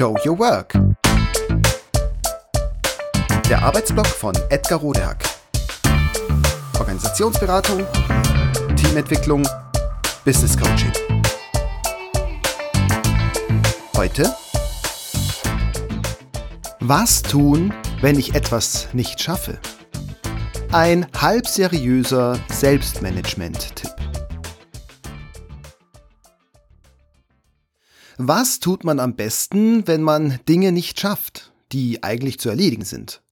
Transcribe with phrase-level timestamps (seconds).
[0.00, 0.72] Show Your Work.
[3.50, 5.22] Der Arbeitsblock von Edgar Rodehack.
[6.78, 7.86] Organisationsberatung,
[8.76, 9.46] Teamentwicklung,
[10.24, 10.90] Business Coaching.
[13.94, 14.34] Heute
[16.80, 19.58] Was tun, wenn ich etwas nicht schaffe?
[20.72, 23.89] Ein halb seriöser Selbstmanagement-Tipp.
[28.22, 33.22] Was tut man am besten, wenn man Dinge nicht schafft, die eigentlich zu erledigen sind?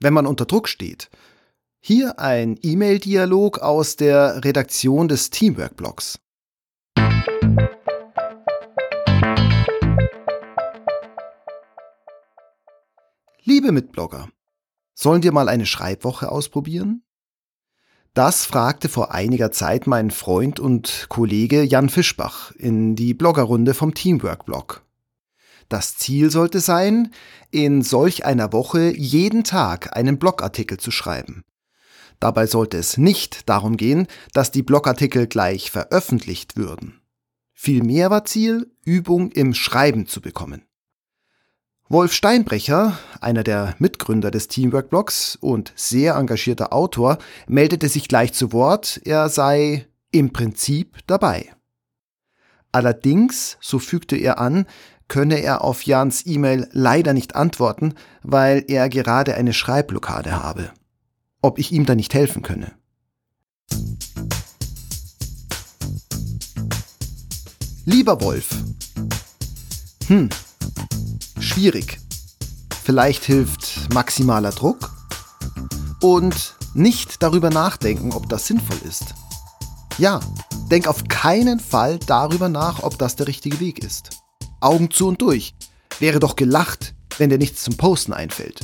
[0.00, 1.08] Wenn man unter Druck steht?
[1.80, 6.18] Hier ein E-Mail-Dialog aus der Redaktion des Teamwork-Blogs.
[13.44, 14.28] Liebe Mitblogger,
[14.92, 17.02] sollen wir mal eine Schreibwoche ausprobieren?
[18.14, 23.94] Das fragte vor einiger Zeit mein Freund und Kollege Jan Fischbach in die Bloggerrunde vom
[23.94, 24.82] Teamwork-Blog.
[25.68, 27.12] Das Ziel sollte sein,
[27.50, 31.44] in solch einer Woche jeden Tag einen Blogartikel zu schreiben.
[32.20, 37.00] Dabei sollte es nicht darum gehen, dass die Blogartikel gleich veröffentlicht würden.
[37.52, 40.67] Vielmehr war Ziel, Übung im Schreiben zu bekommen.
[41.90, 48.52] Wolf Steinbrecher, einer der Mitgründer des Teamwork-Blogs und sehr engagierter Autor, meldete sich gleich zu
[48.52, 51.50] Wort, er sei im Prinzip dabei.
[52.72, 54.66] Allerdings, so fügte er an,
[55.08, 60.70] könne er auf Jans E-Mail leider nicht antworten, weil er gerade eine Schreibblockade habe.
[61.40, 62.72] Ob ich ihm da nicht helfen könne.
[67.86, 68.50] Lieber Wolf.
[70.08, 70.28] Hm,
[71.48, 71.98] schwierig.
[72.84, 74.90] Vielleicht hilft maximaler Druck
[76.00, 79.14] und nicht darüber nachdenken, ob das sinnvoll ist.
[79.98, 80.20] Ja,
[80.70, 84.10] denk auf keinen Fall darüber nach, ob das der richtige Weg ist.
[84.60, 85.54] Augen zu und durch.
[85.98, 88.60] Wäre doch gelacht, wenn dir nichts zum Posten einfällt.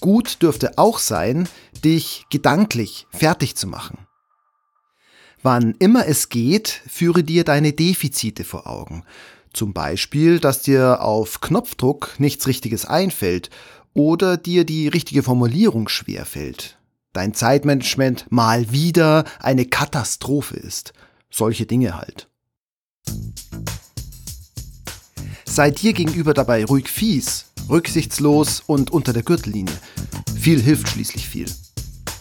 [0.00, 1.48] Gut dürfte auch sein,
[1.84, 3.98] dich gedanklich fertig zu machen.
[5.42, 9.04] Wann immer es geht, führe dir deine Defizite vor Augen
[9.52, 13.50] zum Beispiel, dass dir auf Knopfdruck nichts Richtiges einfällt
[13.94, 16.78] oder dir die richtige Formulierung schwerfällt.
[17.12, 20.94] Dein Zeitmanagement mal wieder eine Katastrophe ist.
[21.30, 22.28] Solche Dinge halt.
[25.44, 29.74] Sei dir gegenüber dabei ruhig fies, rücksichtslos und unter der Gürtellinie.
[30.34, 31.46] Viel hilft schließlich viel.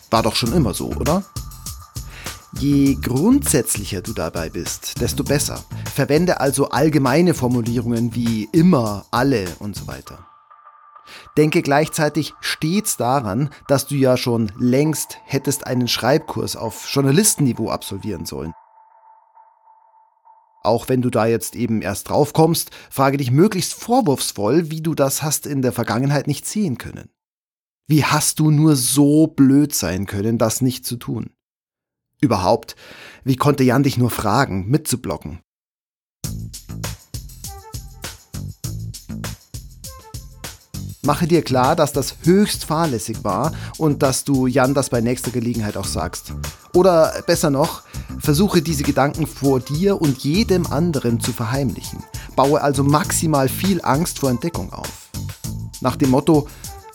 [0.09, 1.23] War doch schon immer so, oder?
[2.61, 5.65] Je grundsätzlicher du dabei bist, desto besser.
[5.95, 10.27] Verwende also allgemeine Formulierungen wie immer, alle und so weiter.
[11.39, 18.27] Denke gleichzeitig stets daran, dass du ja schon längst hättest einen Schreibkurs auf Journalistenniveau absolvieren
[18.27, 18.53] sollen.
[20.61, 24.93] Auch wenn du da jetzt eben erst drauf kommst, frage dich möglichst vorwurfsvoll, wie du
[24.93, 27.09] das hast in der Vergangenheit nicht sehen können.
[27.87, 31.31] Wie hast du nur so blöd sein können, das nicht zu tun?
[32.21, 32.75] Überhaupt,
[33.23, 35.39] wie konnte Jan dich nur fragen, mitzublocken?
[41.03, 45.31] Mache dir klar, dass das höchst fahrlässig war und dass du Jan das bei nächster
[45.31, 46.35] Gelegenheit auch sagst.
[46.75, 47.81] Oder besser noch,
[48.19, 52.03] versuche diese Gedanken vor dir und jedem anderen zu verheimlichen.
[52.35, 55.09] Baue also maximal viel Angst vor Entdeckung auf.
[55.81, 56.47] Nach dem Motto,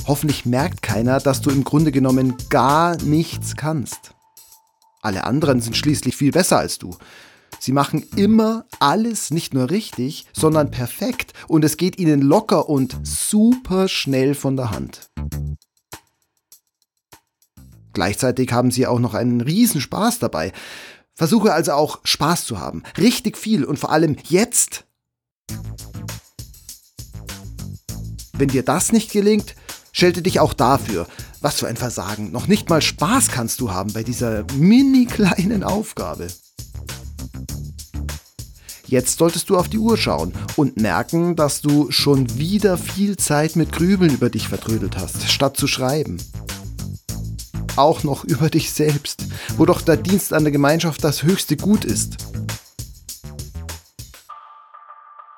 [0.07, 4.16] hoffentlich merkt keiner, dass du im Grunde genommen gar nichts kannst.
[5.07, 6.97] Alle anderen sind schließlich viel besser als du.
[7.61, 12.97] Sie machen immer alles nicht nur richtig, sondern perfekt und es geht ihnen locker und
[13.05, 15.09] super schnell von der Hand.
[17.93, 20.53] Gleichzeitig haben sie auch noch einen Riesenspaß dabei.
[21.15, 22.83] Versuche also auch Spaß zu haben.
[22.99, 24.87] Richtig viel und vor allem jetzt.
[28.33, 29.55] Wenn dir das nicht gelingt,
[29.93, 31.07] schelte dich auch dafür.
[31.41, 32.33] Was für ein Versagen.
[32.33, 36.29] Noch nicht mal Spaß kannst du haben bei dieser mini kleinen Aufgabe.
[38.89, 43.57] Jetzt solltest du auf die Uhr schauen und merken, dass du schon wieder viel Zeit
[43.57, 46.19] mit Grübeln über dich vertrödelt hast, statt zu schreiben.
[47.75, 51.85] Auch noch über dich selbst, wo doch der Dienst an der Gemeinschaft das höchste Gut
[51.85, 52.17] ist.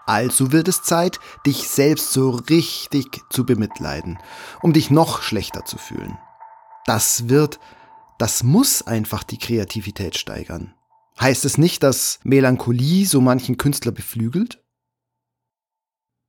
[0.08, 4.18] Also wird es Zeit, dich selbst so richtig zu bemitleiden,
[4.62, 6.16] um dich noch schlechter zu fühlen.
[6.86, 7.60] Das wird,
[8.18, 10.72] das muss einfach die Kreativität steigern.
[11.20, 14.64] Heißt es nicht, dass Melancholie so manchen Künstler beflügelt?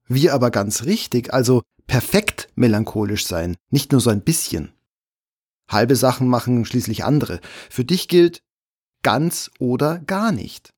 [0.09, 4.73] Wir aber ganz richtig, also perfekt melancholisch sein, nicht nur so ein bisschen.
[5.69, 7.39] Halbe Sachen machen schließlich andere.
[7.69, 8.41] Für dich gilt
[9.03, 10.73] ganz oder gar nicht.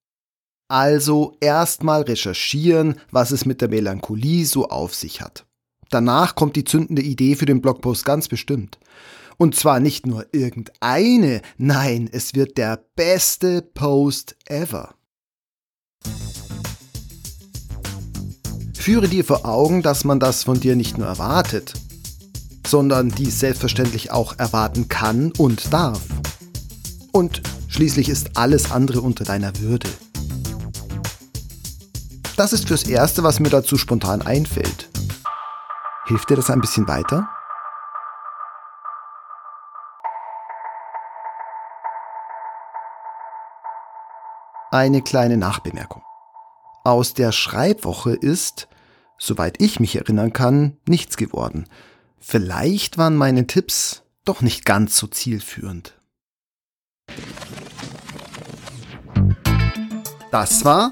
[0.71, 5.45] Also erstmal recherchieren, was es mit der Melancholie so auf sich hat.
[5.89, 8.79] Danach kommt die zündende Idee für den Blogpost ganz bestimmt.
[9.35, 14.95] Und zwar nicht nur irgendeine, nein, es wird der beste Post ever.
[18.73, 21.73] Führe dir vor Augen, dass man das von dir nicht nur erwartet,
[22.65, 25.99] sondern dies selbstverständlich auch erwarten kann und darf.
[27.11, 29.89] Und schließlich ist alles andere unter deiner Würde.
[32.41, 34.89] Das ist fürs Erste, was mir dazu spontan einfällt.
[36.07, 37.29] Hilft dir das ein bisschen weiter?
[44.71, 46.01] Eine kleine Nachbemerkung.
[46.83, 48.67] Aus der Schreibwoche ist,
[49.19, 51.69] soweit ich mich erinnern kann, nichts geworden.
[52.17, 55.93] Vielleicht waren meine Tipps doch nicht ganz so zielführend.
[60.31, 60.91] Das war